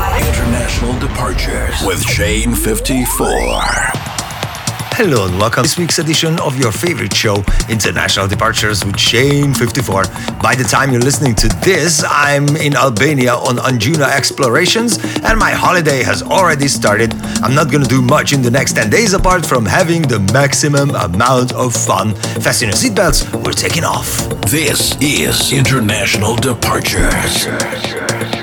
International 0.00 0.98
Departures 0.98 1.74
with 1.84 2.02
Shane 2.02 2.54
54. 2.54 3.26
Hello 4.96 5.26
and 5.26 5.38
welcome 5.38 5.62
to 5.62 5.68
this 5.68 5.76
week's 5.76 5.98
edition 5.98 6.40
of 6.40 6.58
your 6.58 6.72
favorite 6.72 7.14
show, 7.14 7.44
International 7.68 8.26
Departures 8.26 8.82
with 8.82 8.98
Shane 8.98 9.52
54. 9.52 10.04
By 10.42 10.54
the 10.54 10.64
time 10.64 10.90
you're 10.90 11.02
listening 11.02 11.34
to 11.34 11.48
this, 11.62 12.02
I'm 12.08 12.48
in 12.56 12.76
Albania 12.76 13.34
on 13.34 13.58
Anjuna 13.58 14.10
explorations 14.10 14.96
and 15.22 15.38
my 15.38 15.50
holiday 15.50 16.02
has 16.02 16.22
already 16.22 16.68
started. 16.68 17.12
I'm 17.42 17.54
not 17.54 17.70
gonna 17.70 17.84
do 17.84 18.00
much 18.00 18.32
in 18.32 18.40
the 18.40 18.50
next 18.50 18.76
10 18.76 18.88
days 18.88 19.12
apart 19.12 19.44
from 19.44 19.66
having 19.66 20.00
the 20.00 20.20
maximum 20.32 20.94
amount 20.94 21.52
of 21.52 21.74
fun. 21.74 22.14
Fasten 22.40 22.70
your 22.70 22.76
seatbelts, 22.76 23.30
we're 23.44 23.52
taking 23.52 23.84
off. 23.84 24.26
This 24.48 24.96
is 25.02 25.52
International 25.52 26.36
Departures. 26.36 28.39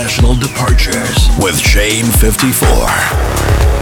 International 0.00 0.34
Departures 0.34 1.28
with 1.42 1.58
Shane 1.58 2.06
54. 2.06 3.79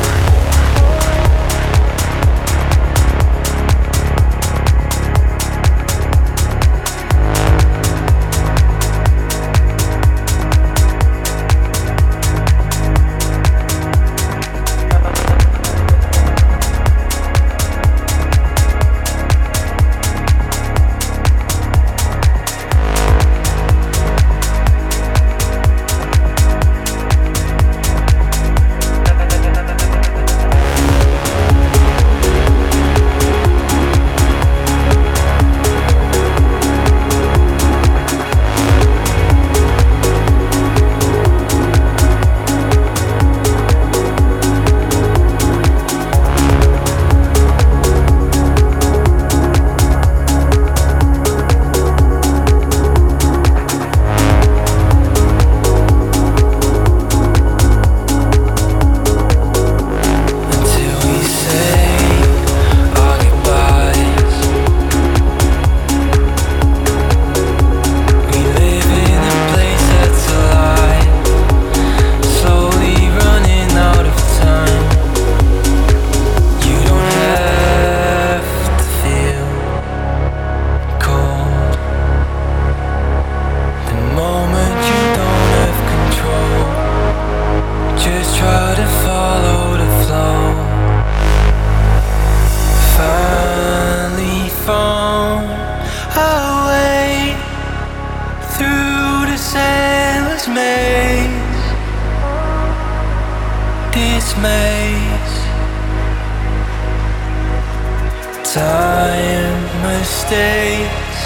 time 108.54 109.62
mistakes 109.82 111.20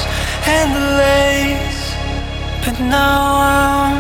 and 0.45 0.75
delays, 0.75 1.95
but 2.65 2.81
now 2.81 3.39
I'm 3.39 3.99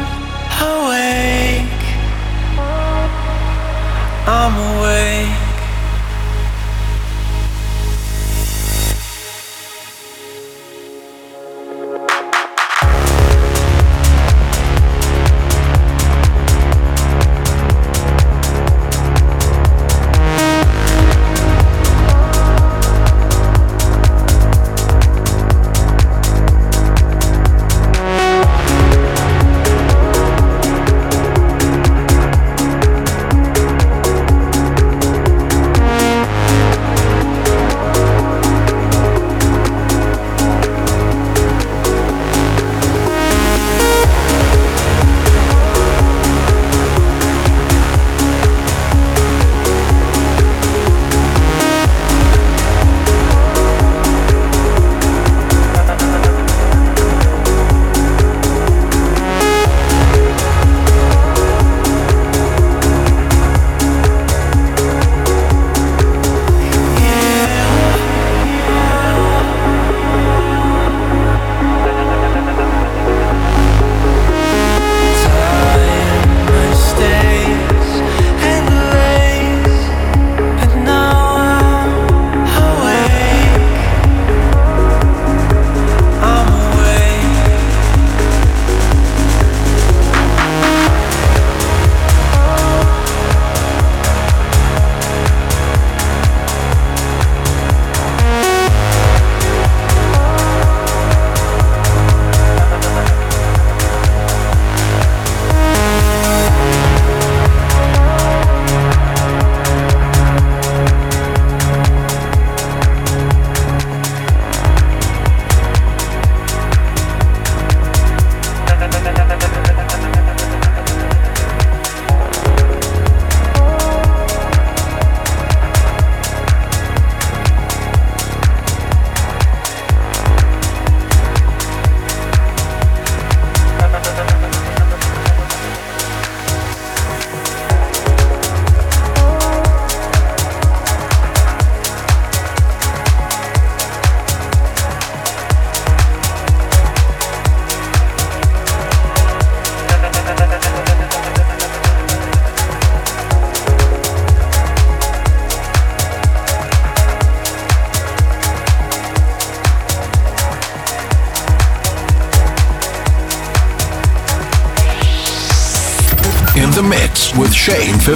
awake. 0.58 1.84
I'm 4.26 4.54
awake. 4.56 4.71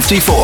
54. 0.01 0.36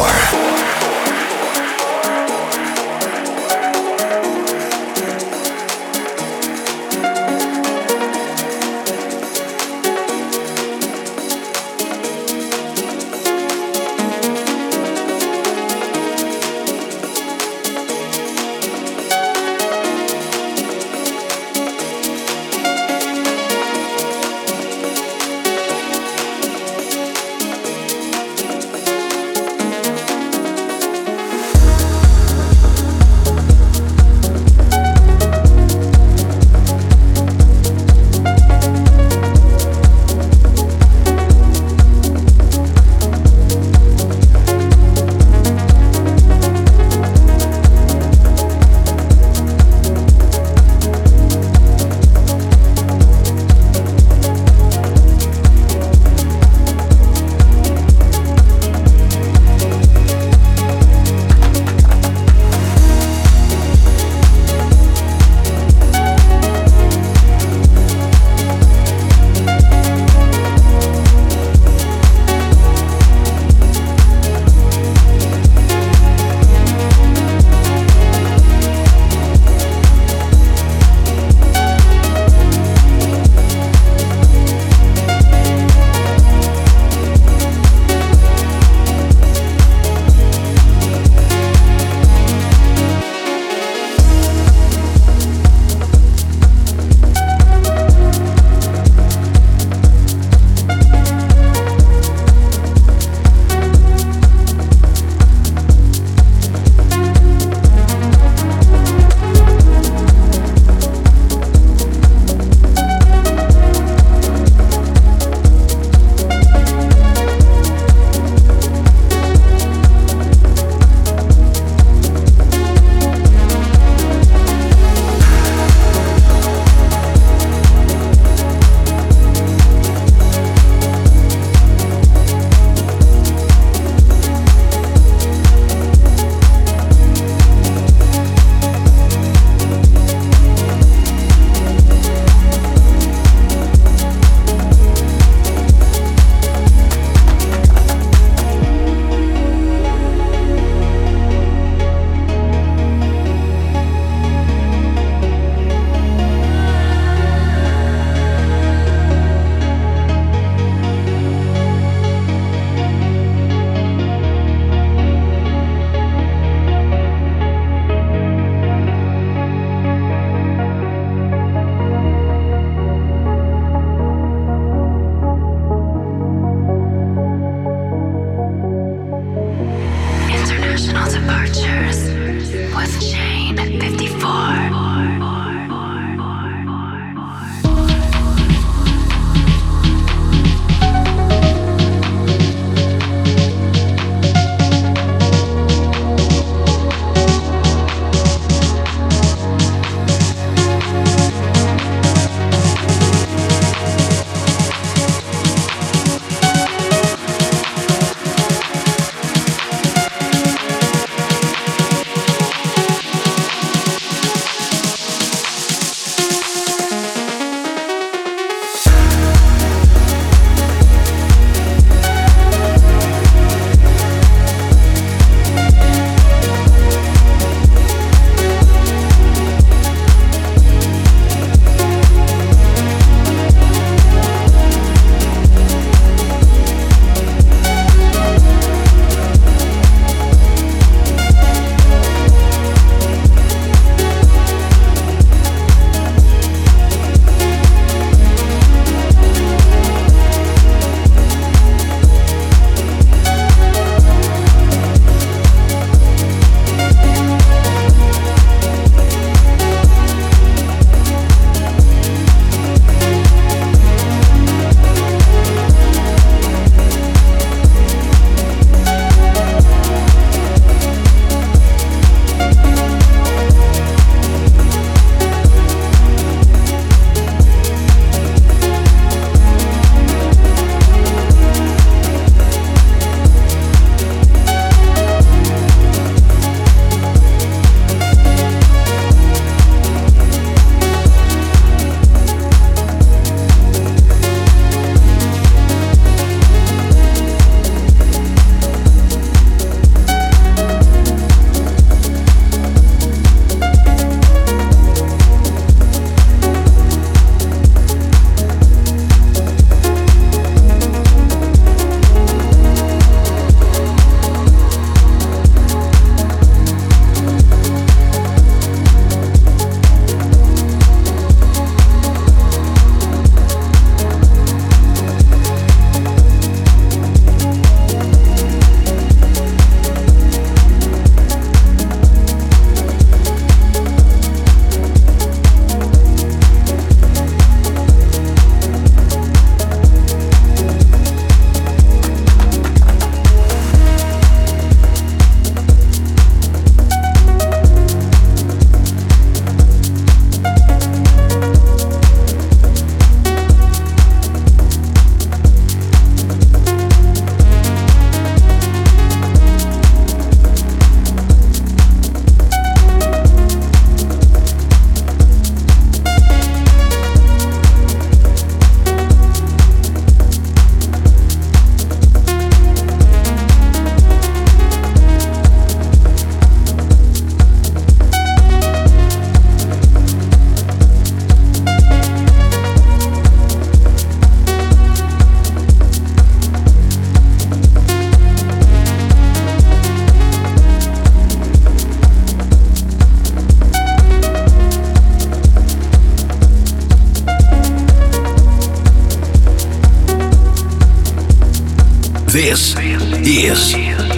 This 402.33 402.73
is 402.79 403.75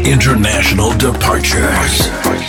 International 0.08 0.98
Departures. 0.98 2.45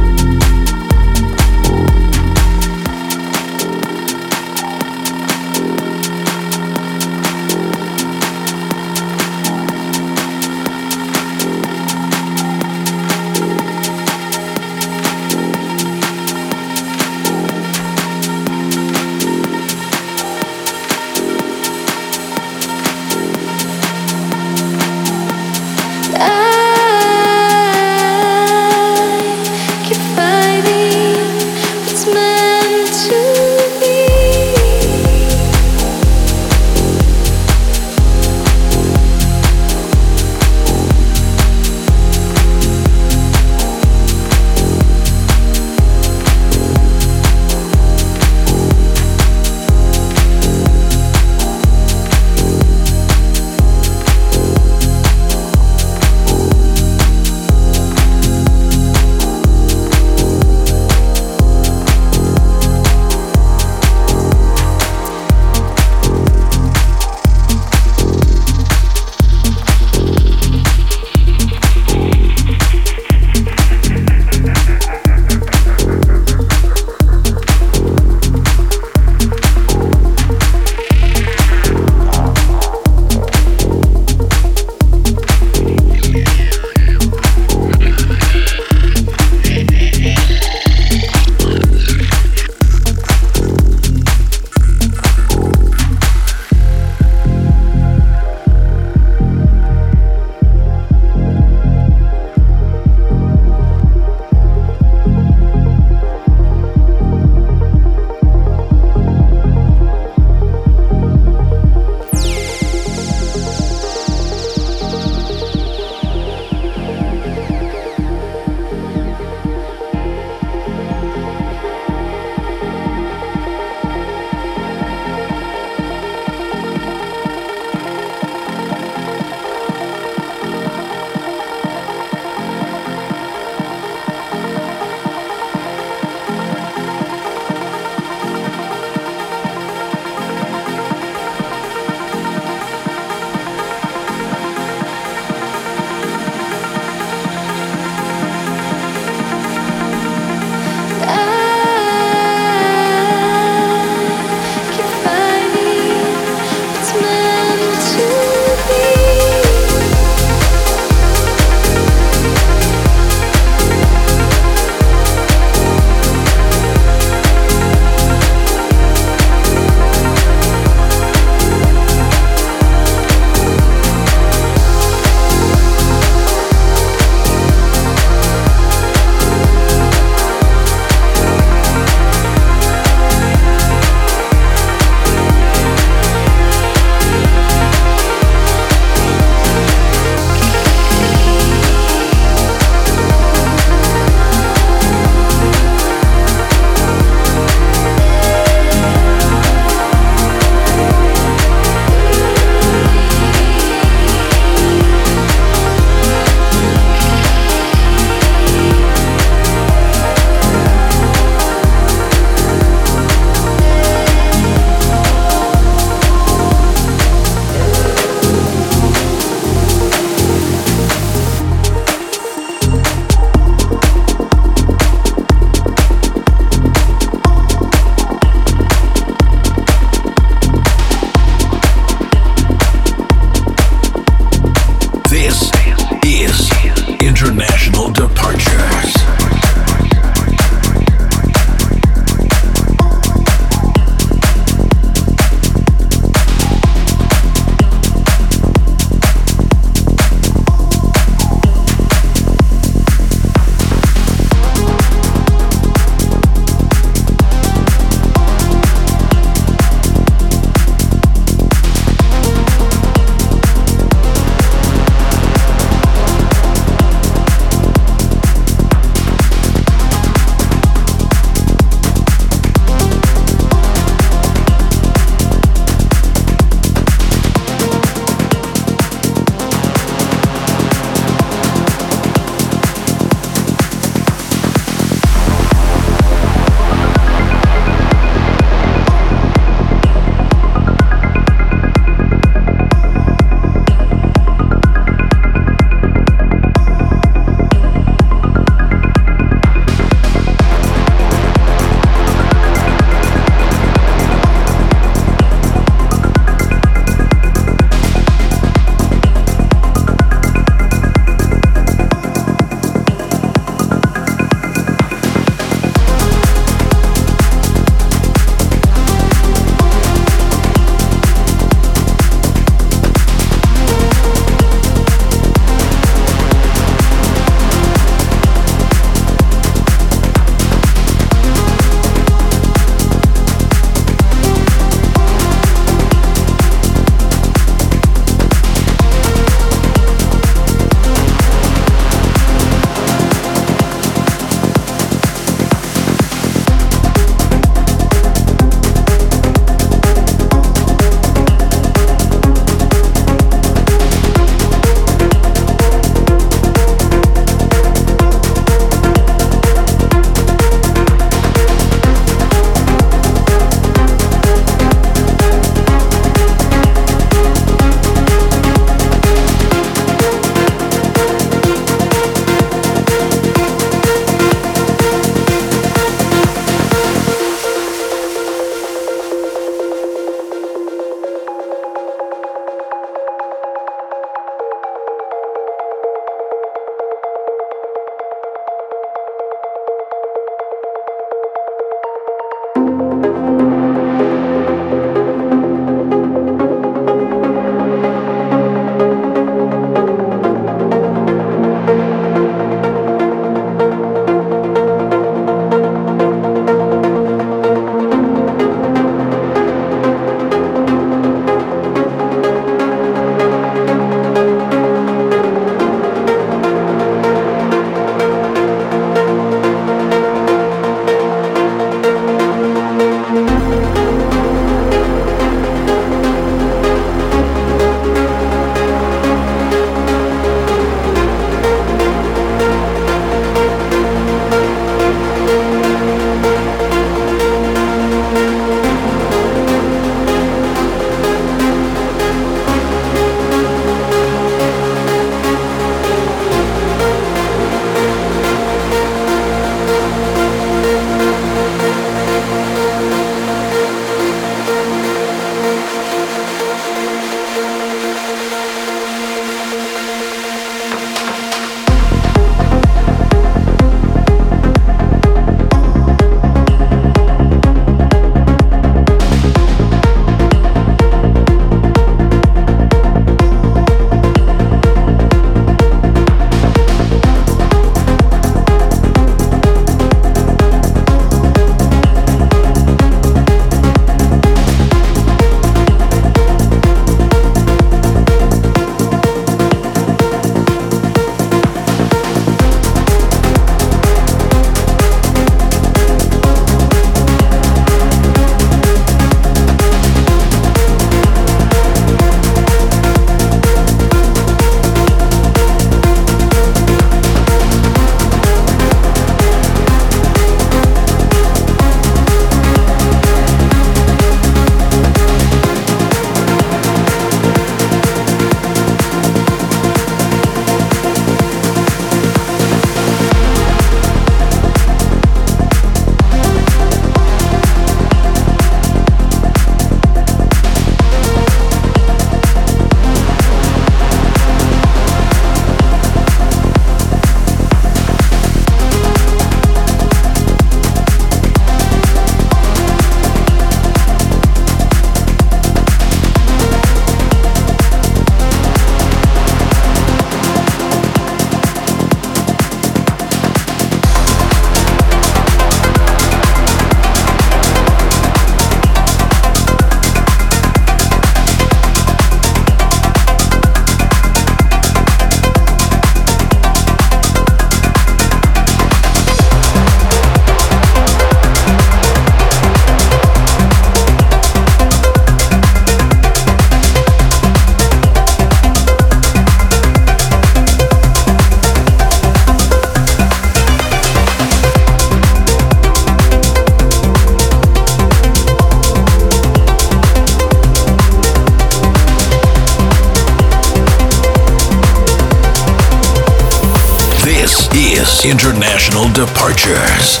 Departures. 599.30 600.00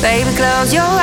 Baby, 0.00 0.30
close 0.36 0.72
your 0.72 0.95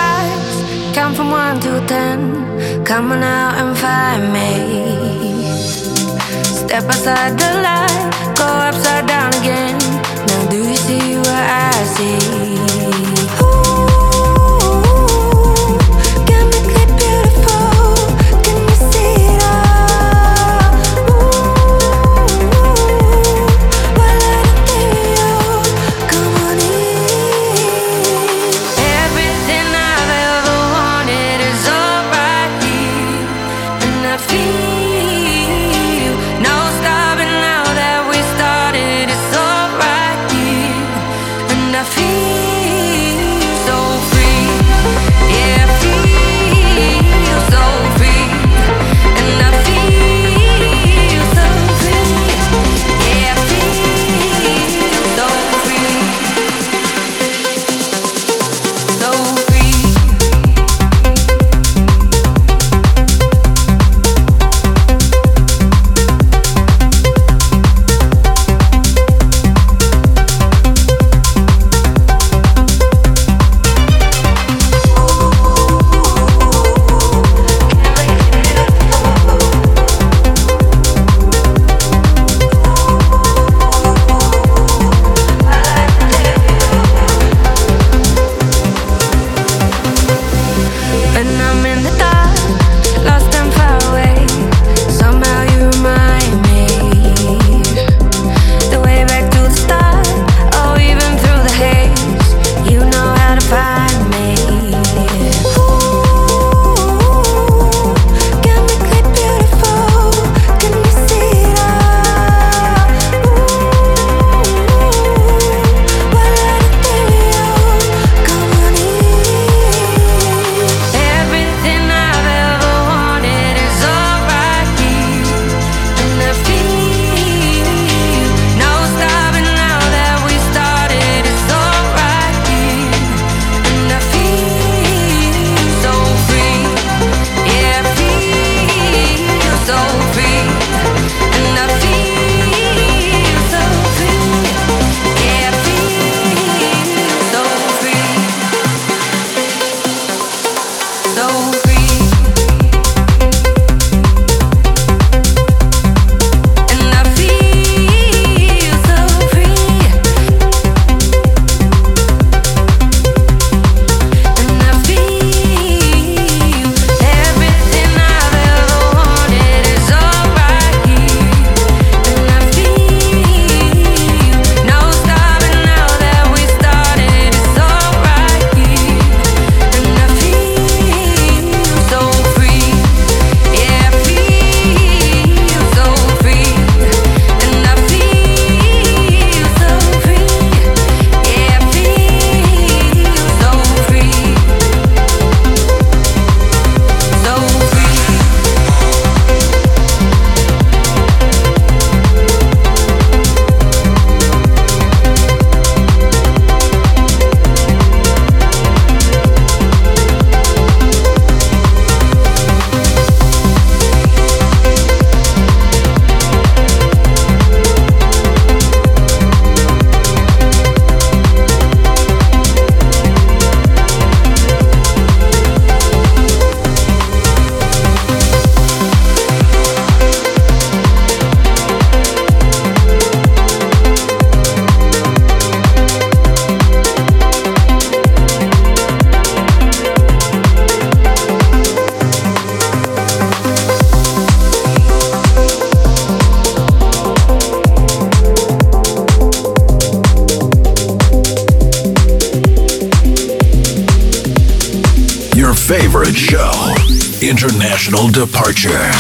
International 258.54 258.93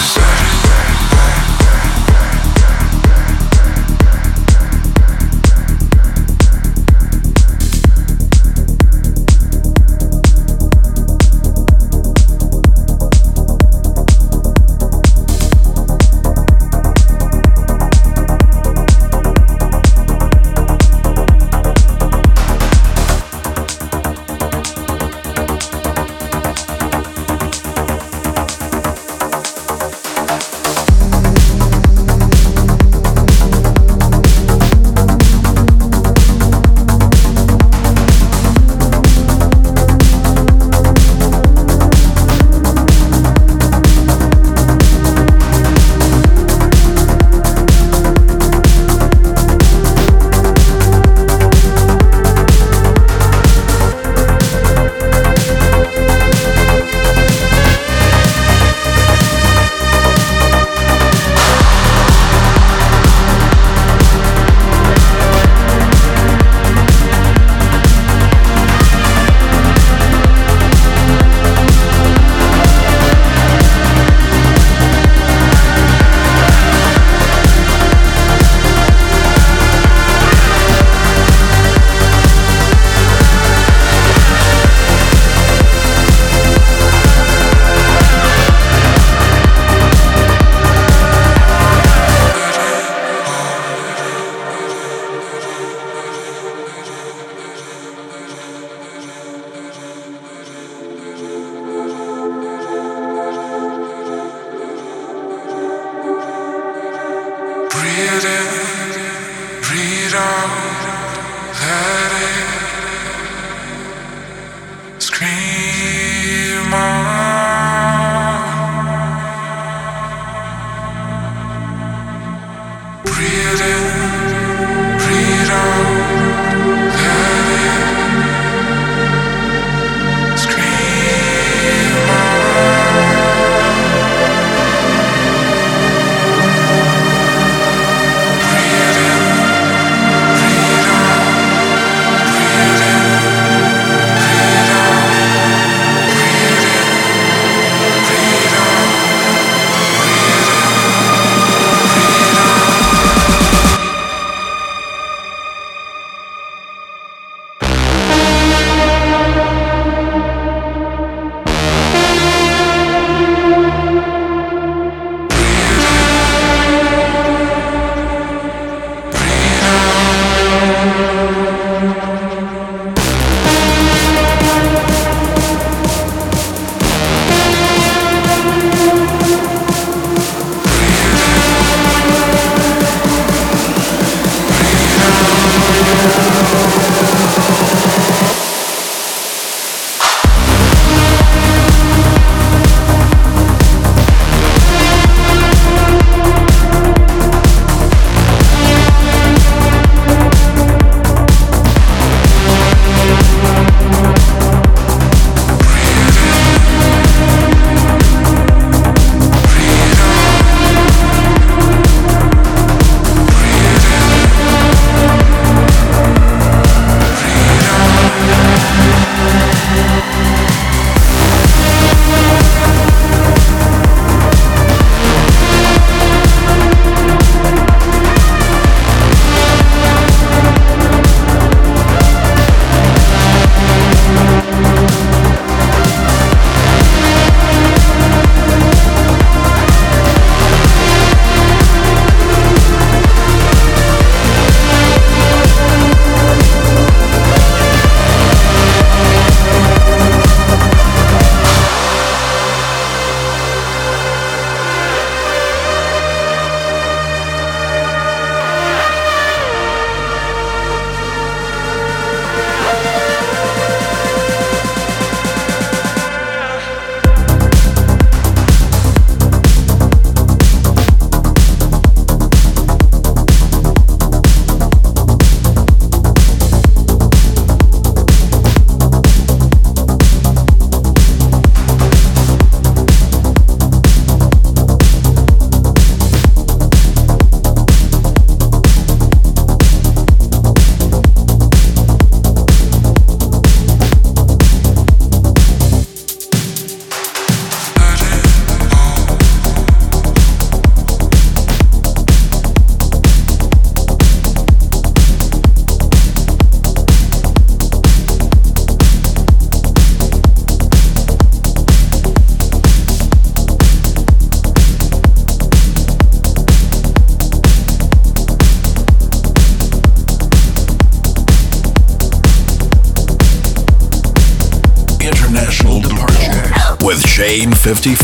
50 327.63 328.02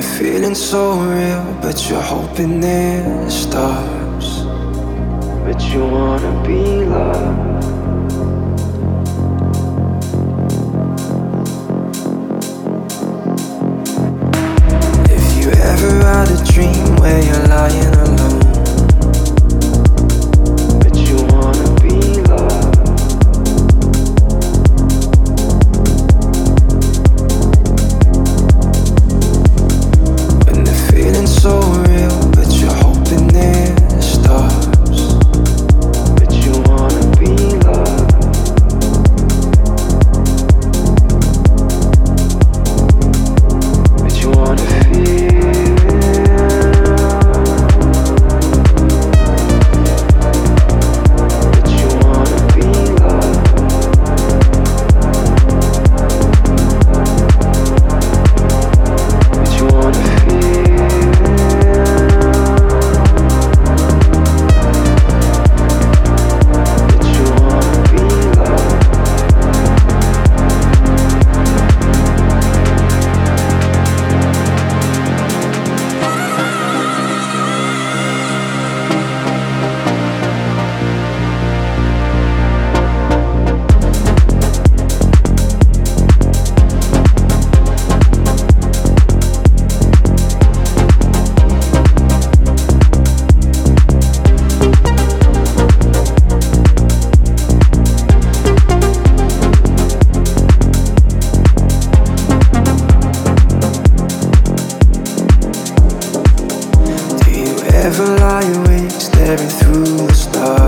Been 0.00 0.18
feeling 0.18 0.54
so 0.54 0.98
real, 0.98 1.58
but 1.60 1.90
you're 1.90 2.00
hoping 2.00 2.64
it 2.64 3.30
stops. 3.30 4.44
But 5.44 5.60
you 5.70 5.80
wanna 5.80 6.42
be 6.42 6.86
loved. 6.86 7.79
stop 110.14 110.59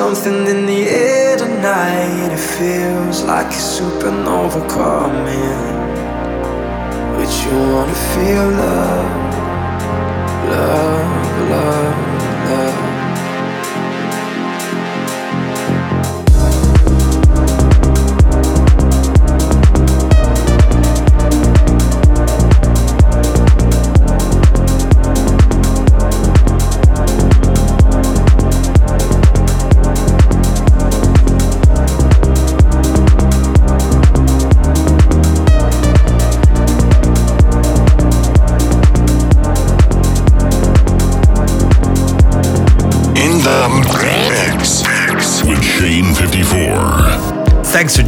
something 0.00 0.44
that 0.46 0.59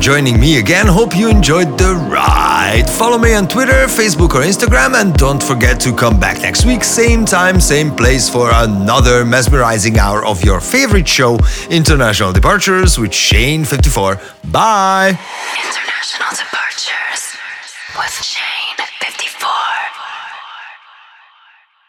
joining 0.03 0.41
me 0.41 0.59
again. 0.59 0.89
Hope 0.89 1.17
you 1.17 1.29
enjoyed 1.31 1.79
the 1.79 1.95
ride. 2.11 2.91
Follow 2.91 3.19
me 3.19 3.35
on 3.35 3.47
Twitter, 3.47 3.87
Facebook, 3.87 4.35
or 4.35 4.43
Instagram, 4.43 4.95
and 4.95 5.15
don't 5.15 5.41
forget 5.41 5.79
to 5.79 5.95
come 5.95 6.19
back 6.19 6.41
next 6.43 6.67
week, 6.67 6.83
same 6.83 7.25
time, 7.25 7.61
same 7.61 7.95
place, 7.95 8.29
for 8.29 8.51
another 8.53 9.25
mesmerizing 9.25 10.01
hour 10.01 10.27
of 10.27 10.43
your 10.45 10.61
favorite 10.61 11.07
show, 11.07 11.39
International 11.71 12.33
Departures, 12.33 12.99
with 12.99 13.13
Shane54. 13.13 14.51
Bye! 14.51 15.21